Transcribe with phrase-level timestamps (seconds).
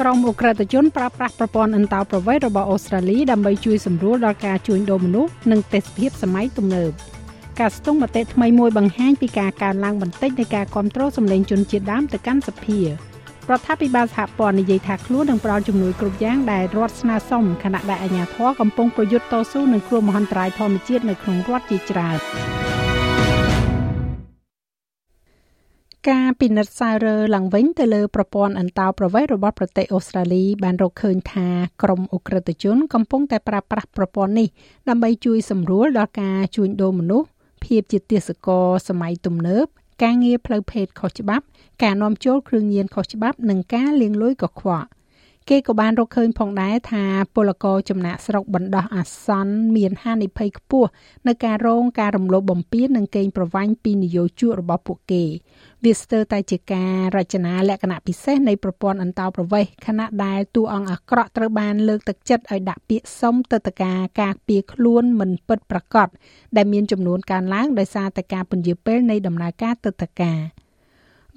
[0.00, 6.90] ក្រុមអ ுக ្រិតជនប្រើប្រាស់ប្រព័ន្ធអន្តោប្រវេសន៍របស់អូស្ត្រាលីដើម្បីជួយសម្រួលដល់ការជួញដូរមនុស្សនិងទេសភាពសម័យទំនើប
[7.60, 12.86] ការស្ទង់មតិថ្មីមួយបង្ហាញពីការកើនឡើងបន្តិចនៃការគ្រប់គ្រងសម្លេងជនជាតិដើមទៅកាន់សភារ
[13.58, 22.18] ដ្ឋាភិបាលសហព័ន្ធនិយាយថាខ្លួននឹងផ្ដល់ជំនួយគ្រប់យ៉ាងដែលរដ្ឋស្នើសុំខណៈដែលអាជ្ញាធរកំពុងប្រយុទ្ធតស៊ូនឹងគ្រោះមហន្តរាយធម្មជាតិនៅក្នុងរដ្ឋជាច្រើន
[26.08, 31.48] ការពិនិត្យសាររើឡើងវិញទៅលើប្រព័ន្ធអន្តោប្រវេសន៍របស់ប្រទេសអូស្ត្រាលីបានរកឃើញថា
[31.82, 34.48] ក្រុមអ ுக ្រិតជនកំពុងតែប្រើប្រាស់ប្រព័ន្ធនេះ
[34.88, 37.28] ដើម្បីជួយសម្រួលដល់ការជួញដូរមនុស្ស
[37.64, 39.66] ភាពជាទាសករសម័យទំនើប
[40.02, 41.44] ការងារផ្លូវភេទខុសច្បាប់
[41.82, 44.86] ការនាំចូលគ្រឿងញៀនខុសច្បាប់និងការលាងលុយកខ្វក់
[45.54, 50.88] គេក៏បានរកឃើញផងដែរថាពលករចំណាក់ស្រុកបណ្ដោះអាសន្នមានហានិភ័យខ្ពស់
[51.28, 55.24] នៅការរងការរំលោភបំពាននិងកេងប្រវ័ញ្ចពីនយោជករបស់ពួកគេ
[55.84, 66.08] វាស្ទើរតែជាការរចនាលក្ខណៈពិសេសនៃប្រព័ន្ធអន្តោប្រវេសន៍ខណៈដែលតួអង្គអាក្រក់ត្រូវបានលើកទឹកចិត្តឲ្យដាក់ពាក្យសុំទៅតការការពារខ្លួនមិនពិតប្រាកដ
[66.56, 70.40] ដែលមានចំនួនកើនឡើងដោយសារតែការពន្យាពេលនៃដំណើរការទៅតការ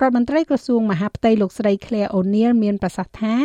[0.02, 3.36] រដ្ឋមន្ត្រីក្រសួងមហាផ្ទៃលោកស្រី Claire O'Neil មានប្រសាសន៍ថា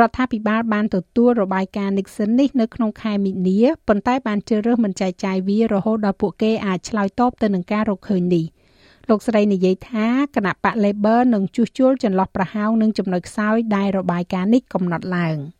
[0.00, 8.44] រដ្ឋាភិបាលបានទទួលរបាយការណ៍ Nixon នេះនៅក្នុងខែមីនាប៉ុន្តែបានជ្រើសរើសមិនចែកចាយវារហូតដល់ពួកគេអាចឆ្លើយតបទៅនឹងការរកឃើញនេះ
[9.08, 15.36] លោកស្រីនិយាយថាគណៈបក Labor នឹងជួសជុលចន្លោះប្រហោងនិងចំណុចខ្សោយដែលរបាយការណ៍នេះកំណត់ឡើង។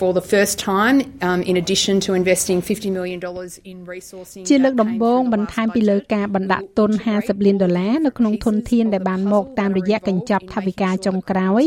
[0.00, 0.96] for the first time
[1.28, 11.62] um in addition to investing 50 million dollars in resourcing ជាលើកដំបូងបន្ថែមពីលើការបណ្ដាក់ទុន50លានដុល្លារនៅក្នុងធនធានដែលបានមកតាមរយៈកញ្ចប់ថវិកាចុងក្រោយ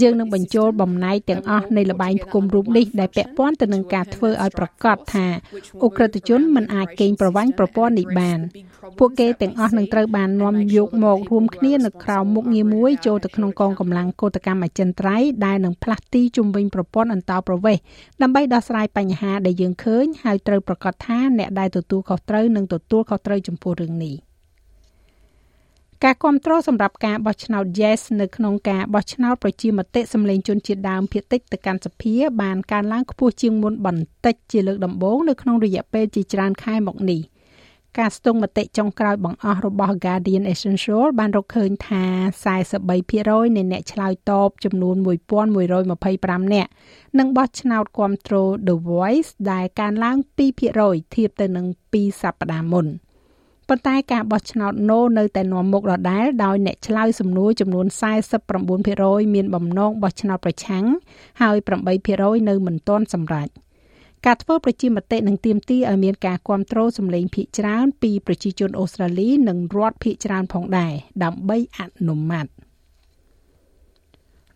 [0.00, 5.26] យើងនឹងបញ្ចូលបំណែកទាំងអស់នៃលបែងផ្គុំរូបនេះដែលពាក់ព័ន្ធទៅនឹងការធ្វើឲ្យប្រកាសថា
[5.82, 8.38] អ ுக ្រិតជនមិនអាចកេងប្រវ័ញ្ចប្រព័ន្ធនេះបាន
[8.98, 17.65] ពួកគេទាំងអស់នឹងត្រូវបាននាំយកមករួមគ្នានៅក្រៅមុខងារមួយចូលទៅក្នុងកងកម្លាំងកោតកម្មអចិន្ត្រៃយ៍ដែលនឹងផ្លាស់ទីជំវិញប្រព័ន្ធអន្តោប្រវេសន៍
[18.22, 24.16] ដើម្បីដោះស្រាយបញ្ហាដែលយើងឃើញហើយត្រូវប្រកាសថាអ្នកដែលទទួលខុសត្រូវនឹងទទួលខុសត្រូវចំពោះរឿងនេះ
[26.04, 37.20] ការគ្រប់គ្រងសម្រាប់ការបោះឆ្នោត Yes នៅក្នុងការបោះឆ្នោតប្រជាមតិសម្លេងជនជាតិដើមភាគតិចទៅកាន់សភាបានកើនឡើងខ្ពស់ជាងមុនបន្តិចជាលើកដំបូងនៅក្នុងរយៈពេលជាច្រើនខែមកនេះ។
[37.98, 42.04] ការស្ទង់មតិចុងក្រោយបង្អស់របស់ Guardian Essential បានរកឃើញថា
[42.64, 44.96] 43%នៃអ្នកឆ្លើយតបចំនួន
[45.74, 46.70] 1125នាក់
[47.18, 50.16] នឹងបោះឆ្នោតគ្រប់គ្រង The Voice ដែលកើនឡើង
[50.66, 52.86] 2%ធៀបទៅនឹង2សប្តាហ៍មុន
[53.68, 57.86] ប៉ុន្តែការបោះឆ្នោត No នៅតែនាំមុខដដែលដោយអ្នកឆ្លើយសំណួរចំនួន
[58.60, 60.84] 49%មានបំណងបោះឆ្នោតប្រឆាំង
[61.42, 61.56] ហើយ
[62.02, 63.48] 8%នៅមិនទាន់សម្រេច។
[64.26, 70.92] ការធ្វើប្រជាមតិនឹងទាមទារឲ្យមានការគ្រប់គ្រងសម្លេងភាគច្រើនពីប្រជាជនអូស្ត្រាលីនិងរដ្ឋភាគច្រើនផងដែរ
[71.24, 72.46] ដើម្បីអនុម័ត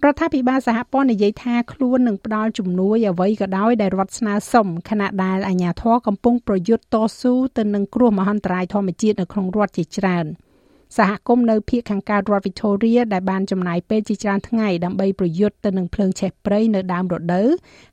[0.04, 10.26] រដ្ឋាភិបាលសហព័ន្ធនិយាយថាខ្លួននឹងផ្ដល់ជំនួយអ្វីក៏ដោយដែលរដ្ឋស្នើសុំខណៈដែលអាជ្ញាធរកំពុងប្រយុទ្ធតស៊ូទៅនឹងគ្រោះមហន្តរាយធម្មជាតិនៅក្នុងរដ្ឋជាច្រើន។
[10.98, 17.48] សហគមន៍នៅភូមិខាងកើតរដ្ឋ Victoria ដែលបានចំណាយពេលជាច្រើនថ្ងៃដើម្បីប្រយុទ្ធទៅនឹងភ្លើងឆេះព្រៃនៅដើមរដូវ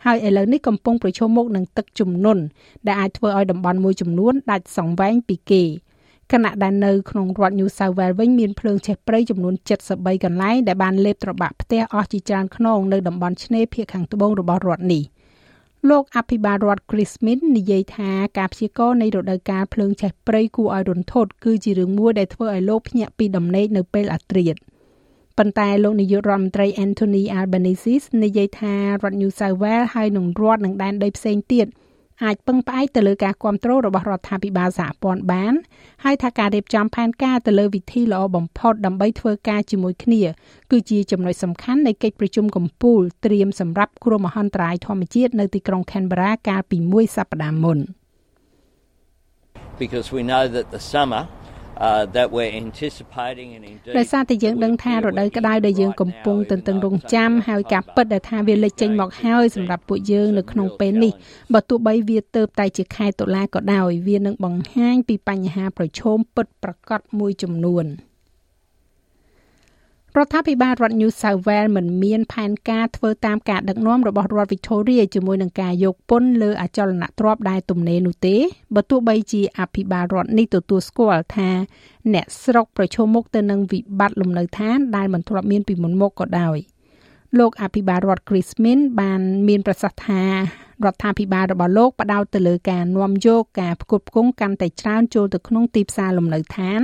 [0.05, 2.43] ហើយឥឡូវនេះកំពុងប្រឈមមុខនឹងទឹកជំនន់
[2.87, 5.63] ដែលអាចធ្វើឲ្យតំបន់មួយចំនួនដាច់សង្វែងពីគេ
[6.31, 9.53] ខណៈដែលនៅក្នុងរដ្ឋ New South Wales វិញមានភ្លើងឆេះព្រៃចំនួន
[9.89, 15.03] 73កន្លែងដែលបានលេបត្របាក់ផ្ទះអស់ជាច្រើនខ្នងនៅតំបន់ឆ្នេរភាគខាងត្បូងរបស់រដ្ឋនេះ។
[15.89, 24.55] លោកអភិបាលរដ្ឋ Chris Smith និយាយថាការព្យាករណ៍នៃរដូវកាលភ្លើងឆេះព្រៃគួរឲ្យរន្ធត់គឺជារឿងមួយដែលធ្វើឲ្យលោកភ្ញាក់ពីដំណេកនៅពេលអាត្រៀត
[25.37, 31.67] ប៉ុន្តែលោកនាយករដ្ឋមន្ត្រី Anthony Albanese និយាយថារដ្ឋ New South Wales ហើយនឹងរដ្ឋនឹងដែនដីផ្សេងទៀត
[32.23, 35.53] អាចពឹងផ្អែកទៅលើការគ្រប់គ្រងរបស់រដ្ឋាភិបាលសហព័ន្ធបាន
[36.03, 40.21] ហើយថាការរៀបចំផែនការទៅលើវិធីល្អបំផុតដើម្បីធ្វើការជាមួយគ្នា
[40.71, 47.79] គឺជាចំណុចសំខាន់នៃកិច្ចប្រជុំកំពូលត្រៀមសម្រាប់គ្រោះមហន្តរាយធម្មជាតិនៅទីក្រុង Canberra កាលពីមួយសប្តាហ៍មុន
[49.83, 51.21] because we know that the summer
[51.87, 61.13] uh, that we're anticipating and indeed ដោយសារតែយើងដឹងថារដូវក្តៅដែលយើងកំពុងទន្ទឹងរង់ចាំហើយការពិតដែលថាវាលេចចេញមកហើយសម្រាប់ពួកយើងនៅក្នុងពេលនេះ
[61.53, 67.87] បើទោះបីវាទៅតែជាខែតុលាក៏ដោយវានឹងបង្ហាញពីបញ្ហាប្រឈមពិតប្រាកដមួយចំនួន
[70.17, 78.35] រដ្ឋាភិបាលរដ្ឋ New South Wales មិនមានផែនការធ្វើតាមការដឹកនាំរបស់រដ្ឋ Victoria ជាមួយនឹងការយកពន្ធលើអចលនទ្រព្យដែលទំនេរនោះទេ
[78.75, 81.49] បើទោះបីជាអភិបាលរដ្ឋនេះទទួលស្គាល់ថា
[82.13, 86.57] អ្នកស្រុកប្រឈមមុខទៅនឹងវិបត្តិលំនៅឋានដែលមិនធ្លាប់មានពីមុនមកក៏ដោយ
[87.39, 90.23] លោកអភិបាលរដ្ឋ Chris Min បានមានប្រសាសន៍ថា
[90.85, 96.81] រដ្ឋាភិបាលរបស់លោកផ្ដោតទៅលើការនាំយកការផ្គត់ផ្គង់កាន់តែច្រើនចូលទៅក្នុងទីផ្សារលំនៅឋាន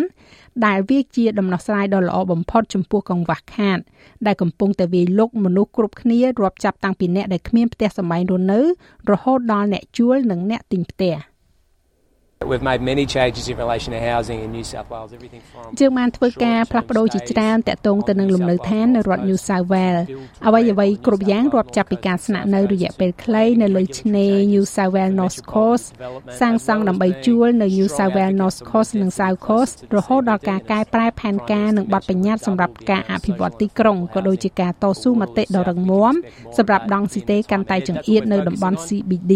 [0.66, 3.80] ដែលវាជាដំណោះស្រាយដ៏ល្អបំផុតចំពោះកង្វះខាត
[4.26, 8.60] ដែលកំពុងតែវាយលុកមនុស្សគ្រប់គ្នារាប់ចាប់តាំងពីអ្នកដែលគ្មានផ្ទះសម្បែងរស់នៅ
[9.12, 11.16] រហូតដល់អ្នកជួលនិងអ្នកទិញផ្ទះ។
[12.52, 19.24] We've made many changes in relation to housing in New South Wales everything from យើងបានធ្វើការផ្លាស់ប្ដូរជាច្រើនតាក់ទងទៅនឹងលំនៅឋាននៅរដ្ឋ
[19.30, 20.04] New South Wales
[20.48, 25.86] អ្វីអ្វីគ្រប់យ៉ាងរាប់ចាប់ពីការស្នាក់នៅរយៈពេលខ្លីនៅលើឆ្នេរ New South Wales North Coast
[26.40, 36.14] សាងសង់ដើម្បីជួលនៅ New South Wales North Coast និង South Coast រហូតដល់ការកែប្រែផែនការនិងបទបញ្ញត្តិសម្រាប់ការអភិវឌ្ឍទីក្រុងក៏ដូចជាការតស៊ូមតិដ៏រឹងមាំ
[36.58, 39.34] សម្រាប់ដង់ស៊ីតេកាន់តែចង្អៀតនៅតំបន់ CBD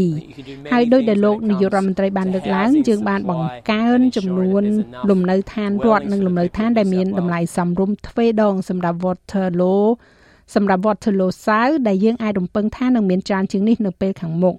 [0.71, 4.63] ហើយដោយដែលលោកនាយករដ្ឋមន្ត្រីបានលើកឡើងយើងយើងបានបង្កើនចំនួន
[5.09, 9.85] លំនៅឋានរដ្ឋនិងលំនៅឋានដែលមានតម្លៃសមរម្យទ្វេដងសម្រាប់ Waterloo
[10.55, 14.55] សម្រាប់ Waterloo South ដែលយើងអាចរំពឹងថានឹងមានច្រើនជាងនេះនៅពេលខាងមុខ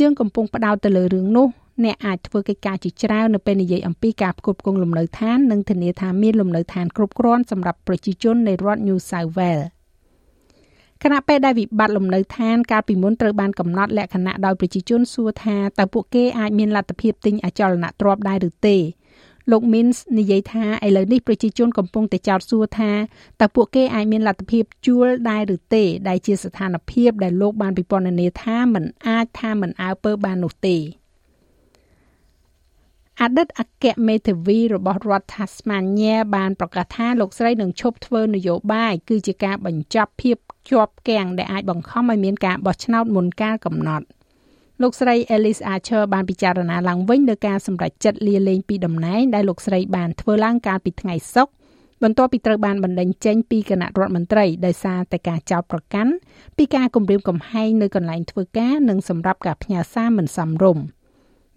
[0.00, 1.48] យើងកំពុងផ្ដោតទៅលើរឿងនោះ
[1.84, 9.75] អ្នកអាចធ្វើកិច្ចការជាច្រើននៅពេលនិយាយអំពីការផ្គត់ផ្គង់លំនៅឋាននិងធានាថាមានលំនៅឋានគ្រប់គ្រាន់សម្រាប់ប្រជាជននៃរដ្ឋ New South Wales
[11.02, 18.76] ខណៈពេលដែលវិបត្តិលំនៅឋានកាលពីមុនត្រូវបានកំណត់លក្ខណៈដោយប្រជាជនសួរថាតើពួកគេអាចមានលទ្ធភាពទិញអចលនទ្រព្យដែរឬទេ
[19.50, 22.92] លោក Mins និយាយថាឥឡូវនេះប្រជាជនកំពុងតែចោទសួរថា
[23.40, 30.76] តើពួកគេអាចមានលទ្ធភាពជួលដែរឬទេ ដែលជាស្ថានភាពដែលលោកបានពិពណ៌នាថាមិនអាចថាមិនអើពើបាននោះទេ
[33.20, 40.36] អតីតអគ្គមេធាវីរបស់រដ្ឋ Tasmania បានប្រកាសថាលោកស្រីនឹងឈប់ធ្វើនយោបាយគឺជាការបញ្ចប់ភាព
[40.70, 44.06] ជាប់គាំងដែលអាចបង្ខំឲ្យមានការបោះឆ្នោតមុនកាលកំណត់
[44.82, 51.52] លោកស្រី Alice Archer បានពិចារណាឡើងវិញលើការសម្រេចចិត្តលាលែងពីតំណែងដែលលោកស្រីបានធ្វើឡើងកាលពីថ្ងៃសុក្រ
[52.02, 56.12] បន្ទាប់ពីត្រូវបានបណ្តេញចេញពីគណៈរដ្ឋមន្ត្រីដោយសារតែការចោទប្រកាន់
[56.56, 60.84] ពីការគំរាមកំហែងនៅកន្លែងធ្វើការនិងសម្រាប់ការផ្ញើសារមិនសមរម្យ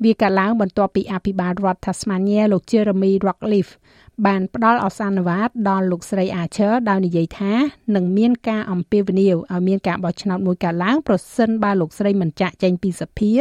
[0.03, 3.69] វាកាលឡើងបន្ទាប់ពីអភិបាលរដ្ឋ Tasmania លោក Jeremy Rockliff
[4.27, 7.53] បានផ្ដល់ឱសានវាតដល់លោកស្រី Archer ដោយនិយាយថា
[7.95, 13.33] នឹងមានការអំពាវនាវឲ្យមានការបោះឆ្នោតមួយកាលឡើងប្រសិនបើលោកស្រីមិនចាក់ចែងពីសភា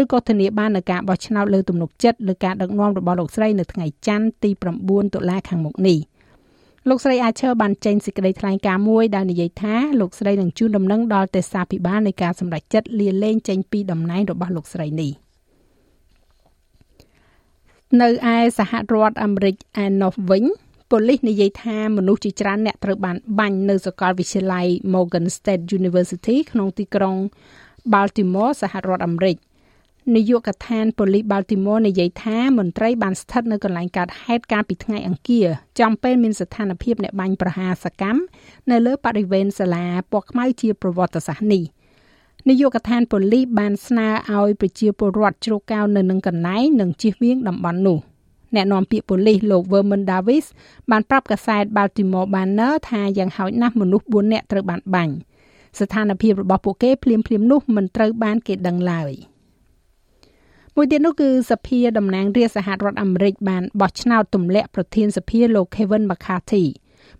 [0.00, 4.50] ឬក៏ធានាបាននូវការបោះឆ្នោតលើទំនុកចិត្តលើការដឹកនាំរបស់លោកស្រីនៅថ្ងៃច័ន្ទទី
[4.82, 5.98] 9តុលាខាងមុខនេះ
[6.88, 15.12] លោកស្រី Archer បានចេញសេចក្តីថ្លែងការណ៍មួយដោយនិយាយថាលោកស្រីនឹងជូនដំណឹងដល់ទេសាភិបាលនៃការសម្រេចចិត្តលាលែងចេញពីតំណែងរបស់លោកស្រីនេះ។
[17.98, 20.44] នៅឯសហរដ្ឋអាមេរិកឯណោះវិញ
[20.90, 27.16] ប៉ូលីសនិយាយថាមនុស្សជាច្រើនអ្នកត្រូវបានបាញ់នៅសាកលវិទ្យាល័យ Morgan State University ក្នុងទីក្រុង
[27.92, 29.36] Baltimore សហរដ្ឋអាមេរិក
[30.16, 35.46] នាយកដ្ឋានប៉ូលីស Baltimore និយាយថាមន្ត្រីបានស្ថិតនៅកន្លែងកើតហេតុកាលពីថ្ងៃអង្គារ
[35.80, 38.20] ចំពេលមានស្ថានភាពអ្នកបាញ់ប្រហារសកម្ម
[38.70, 41.64] នៅលើបរិវេណសាលាពណ៌ខ្មៅជាប្រវត្តិសាស្ត្រនេះ។
[42.48, 47.98] នាយកដ្ឋានប៉ូលីសបានស្នើឲ្យប្រជាពលរដ្ឋជ្រកកោននៅនឹងកន្លែងនិងជៀសវាងតំបន់នោះ
[48.54, 50.46] អ្នកនាំពាក្យប៉ូលីសលោក Vernon Davis
[50.90, 55.14] បានប្រាប់កាសែត Baltimore Banner ថាយ៉ាងហោចណាស់មនុស្ស4នាក់ត្រូវបានបាញ់
[55.78, 59.12] ស្ថានភាពរបស់ពួកគេភ្លាមភ្លាមនោះមិនត្រូវបានគេដឹងឡើយ
[60.76, 66.64] មួយទៀតនោះគឺសភាតំណាងរាស្ត្រសហរដ្ឋអាមេរិកបានបោះឆ្នោតទម្លាក់ប្រធានសភាលោក Kevin McCarthy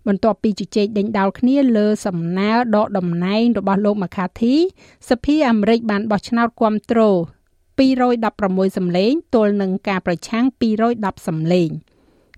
[0.07, 4.55] បន្ទាប់ពីជជែកដេញដោលគ្នាលើសំណើដកតំណែងរបស់លោក McCarthy
[5.09, 6.99] សភាអាមេរិកបានបោះឆ្នោតគាំទ្រ
[7.89, 10.45] 216សម្លេងទល់នឹងការប្រឆាំង
[10.81, 11.69] 210សម្លេង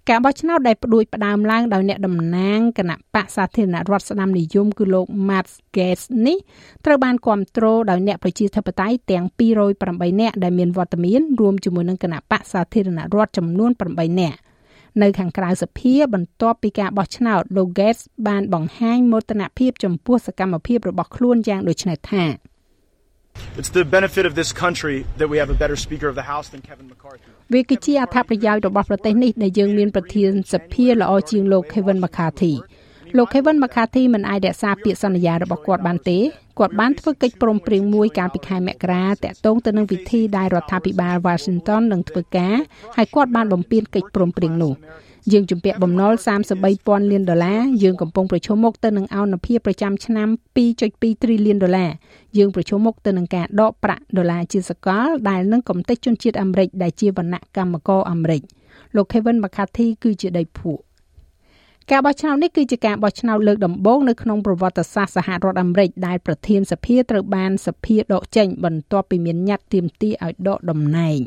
[0.10, 6.38] ការបោះឆ្នោតដែលផ្ដួចផ្ដើមឡើងដោយអ្នកតំណាងគណៈបកសាធារណរដ្ឋស្ដាមនិយមគឺលោក Matt Gaetz នេះ
[6.86, 9.25] ត្រូវបានគ្រប់គ្រងដោយអ្នកប្រជាធិបតេយ្យទាំង
[9.74, 14.38] 208នាក់ដែលមានវត្តមានរួមជាមួយនឹងគណៈបកសាធារណរដ្ឋចំនួន8នាក់
[15.02, 22.26] នៅខាងក្រៅសភាបន្ទាប់ពីការបោះឆ្នោតលោក Gates បានបង្ហាញមោទនភាពចំពោះសកម្មភាពរបស់ខ្លួនយ៉ាងដូចនេះថា
[23.60, 26.48] It's the benefit of this country that we have a better speaker of the house
[26.54, 27.30] than Kevin McCarthy.
[27.54, 32.54] វាគឺជាអត្ថប្រយោជន៍របស់ប្រទេសនេះដែលយើងមានប្រធានសភាល្អជាងលោក Kevin McCarthy
[33.18, 36.20] លោក Kevin McCarthy មិនអាចរក្សាពាក្យសន្យារបស់គាត់បានទេ
[36.60, 42.55] គាត់បានធ្វើកិច្ចព្រមព្រៀងមួយកាលពីខែមករាតាក់ទងទៅនឹងវិធីដែលរដ្ឋាភិបាល Washington នឹងធ្វើការ
[42.95, 44.74] ហើយគាត់បានបំពេញកិច្ចព្រមព្រៀងនោះ
[45.31, 46.13] យើងជំពាក់បំណុល
[46.62, 50.27] 33,000លានដុល្លារយើងកំពុងប្រឈមមុខទៅនឹងអនុភាពប្រចាំឆ្នាំ
[50.75, 51.91] 2.2 trillion ដុល្លារ
[52.38, 58.41] យើងប្រឈមមុខទៅនឹងការដកប្រាក់ដុល្លារជាសកលដែលនឹងកំទេចជនជាតិអាមេរិកដែលជាវណ្ណៈកម្មករអាមេរិក
[58.95, 60.81] លោក Kevin McCarthy គឺជាដីភក់
[61.92, 71.22] ការបោះឆ្នោតនេះគឺជាការបោះឆ្នោតលើកដំបូងនៅក្នុងប្រវត្តិសាស្ត្រសហរដ្ឋអាមេរិកដែលប្រធានសភាត្រូវបានសភាដកចេញបន្ទាប់ពីមានញត្តិទាមទារឲ្យដកតំណែង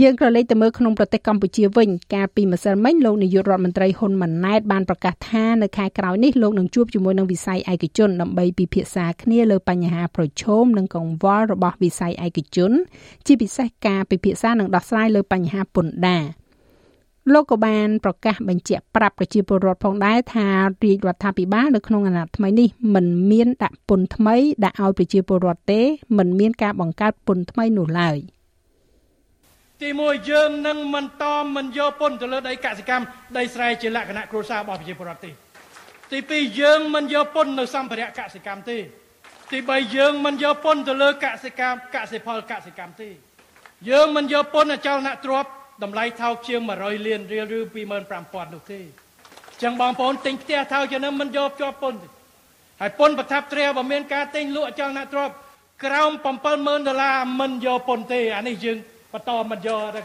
[0.00, 12.72] យើងក៏លេខទៅមើលក្នុងប្រទេសកម្ពុជាវិញកាលពីម្សិលមិញលោកនាយករដ្ឋមន្ត្រីហ៊ុនម៉ាណែតបានប្រកាសថានៅខែក្រោយនេះលោកនឹងជួបជាមួយនឹងវិស័យឯកជនដើម្បីពិភាក្សាគ្នាលើបញ្ហាប្រឈមនិងកង្វល់របស់វិស័យឯកជន
[13.26, 16.24] ជាពិសេសការពិភាក្សានិងដោះស្រាយលើបញ្ហាពន្ធដារ
[17.32, 20.46] លោកក៏បានប្រកាសបញ្ជាក់ប្រាប់ប្រជាពលរដ្ឋផងដែរថា
[20.84, 25.80] រាជរដ្ឋាភិបាលនៅក្នុងអាណត្តិថ្មីនេះមិនមានដាក់ពន្ធថ្មីដាក់ឲ្យប្រជាពលរដ្ឋទេ
[26.18, 28.16] មិនមានការបង្កើតពន្ធថ្មីនោះឡើយ
[29.82, 33.04] ទីមួយយើងនឹងមិនតមមិនយកពន្ធទៅលើដីកសិកម្ម
[33.36, 35.30] ដីស្រែជាលក្ខណៈគ្រួសាររបស់ប្រជាពលរដ្ឋទេ
[36.12, 38.78] ទីពីរយើងមិនយកពន្ធនៅសម្ភារៈកសិកម្មទេ
[39.52, 43.08] ទី3យើងមិនយកពន្ធទៅលើកសិកម្មកសិផលកសិកម្មទេ
[43.90, 45.50] យើងមិនយកពន្ធអចលនទ្រព្យ
[45.82, 47.60] តម្លៃថោកជាង100លានរៀលឬ
[48.06, 48.80] 25000នោះទេ
[49.62, 52.08] ចឹងបងប្អូនទិញផ្ទះថោកជាងនឹងមិនយកជាប់ពន្ធទេ
[52.80, 55.34] ហើយពន្ធប្រថាប់ត្រាបើមានការទិញលក់អចលនទ្រព្យ
[55.84, 56.10] ក្រោម
[56.48, 58.76] 70000ដុល្លារមិនយកពន្ធទេអានេះយើង
[59.12, 60.02] បន្តមិនយកទេ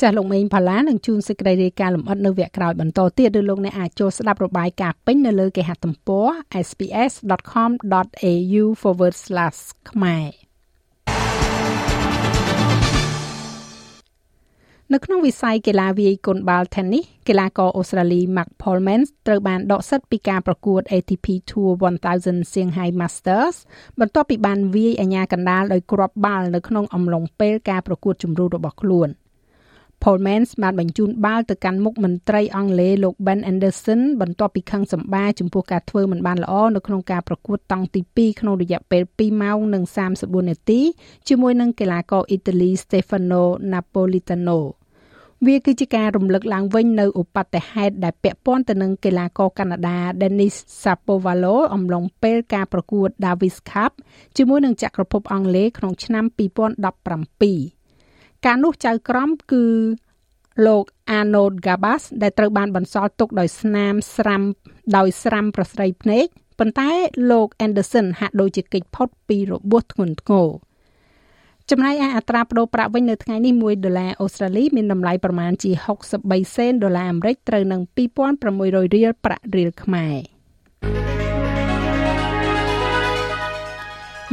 [0.00, 6.26] ចាស់លោកមេងផាឡានឹងជួនសេចក្តីរាយការណ៍លម្អិតនៅវគ្គក្រោយបន្តទៀតឬលោកអ្នកអាចចូលស្ដាប់របាយការណ៍ពេញនៅលើគេហទំព័រ
[6.68, 8.64] sps.com.au/
[9.90, 10.43] ខ្មែរ
[14.96, 21.70] នៅក្នុងវិស័យកីឡាវាយកូនបាល់ Tennis កីឡាករអូស្ត្រាលី Mark Polman ត្រូវបានដកសិទ្ធិពីការប្រកួត ATP Tour
[22.12, 23.56] 1000 Shanghai Masters
[24.00, 29.08] បន្ទាប់ពីបានវាយអាញាកណ្ដាលដោយគ្រាប់បាល់នៅក្នុងអំឡុងពេលការប្រកួតជម្រុះរបស់ខ្លួន
[30.02, 39.82] Polman បានបញ្ជូនបាល់ទៅកាន់មុខមន្ត្រីអង់គ្លេសលោក Ben Anderson បន្ទាប់ពីខឹងសម្បាចំពោះការធ្វើមិនបានល្អនៅក្នុងការប្រកួតតង់ទី2ក្នុងរយៈពេល2ម៉ោងនិង
[40.16, 40.80] 34នាទី
[41.28, 44.60] ជាមួយនឹងកីឡាករអ៊ីតាលី Stefano Napolitano
[45.46, 53.92] វាគឺជាការរំលឹកឡើងវិញនៅឧបទ្ទហេតុដែលពាក់ព័ន្ធទៅនឹងកីឡាករកាណាដា Denis Shapovalov អំឡុងពេលការប្រកួត Davis Cup
[54.36, 56.24] ជាមួយនឹងចក្រភពអង់គ្លេសក្នុងឆ្នាំ
[57.30, 59.64] 2017ការនោះចៅក្រមគឺ
[60.66, 60.84] លោក
[61.18, 64.42] Arnold Gabas ដែលត្រូវបានបន្សល់ទុកដោយស្នាមស្រាំ
[64.96, 66.26] ដោយស្រាំប្រស្រីភ្នែក
[66.58, 66.90] ប៉ុន្តែ
[67.30, 70.48] លោក Anderson ហាក់ដូចជាគេចផុតពីរបួសធ្ងន់ធ្ងរ
[71.70, 75.70] ចំណែកឯអត្រាប្តូរប្រាក់វិញនៅថ្ងៃនេះ1ដុល្លារអូស្ត្រាលីមានតម្លៃប្រមាណជា
[76.14, 80.16] 63សេនដុល្លារអាមេរិកត្រូវនឹង2600រៀលប្រាក់រៀលខ្មែរ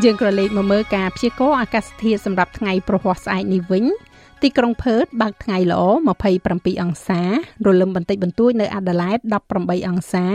[0.04, 3.86] យើងក៏លេខមកមើលការព្យាករណ៍អាកាសធាតុសម្រាប់ថ្ងៃប្រហ័សស្អែកនេះវិញ
[4.42, 5.82] ទីក្រុងផឺតបើកថ្ងៃល្អ
[6.32, 7.22] 27អង្សា
[7.66, 9.20] រលឹមបន្តិចបន្តួចនៅអាដាលេដ
[9.56, 10.26] 18អង្សា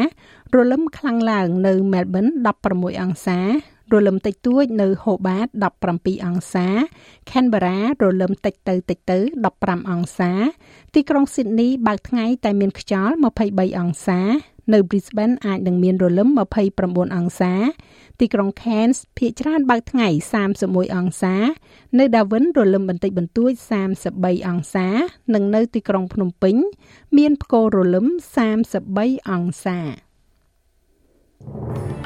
[0.55, 2.27] រលឹមខ្លាំងឡើងនៅមែលប៊ន
[2.65, 3.76] 16អង្សារ
[4.07, 5.47] លឹមតិចតួចនៅហូបាត
[5.87, 6.69] 17អង្សា
[7.31, 9.19] Canberra រលឹមតិចទៅតិចទៅ
[9.55, 10.33] 15អង្សា
[10.95, 13.15] ទីក្រុង Sydney បើកថ្ងៃតែមានខ្យល់
[13.47, 14.21] 23អង្សា
[14.73, 16.29] នៅ Brisbane អាចនឹងមានរលឹម
[16.73, 17.55] 29អង្សា
[18.21, 20.09] ទីក្រុង Cairns ភាគច្រើនបើកថ្ងៃ
[20.53, 21.35] 31អង្សា
[21.99, 23.53] នៅ Darwin រលឹមបន្តិចបន្តួច
[24.01, 24.89] 33អង្សា
[25.35, 26.57] និងនៅ ទីក្រុងភ្នំពេញ
[27.17, 28.07] មានផ្គររលឹម
[28.69, 29.81] 33អង្សា
[32.05, 32.06] ច